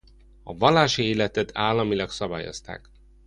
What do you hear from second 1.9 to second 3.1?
szabályozták.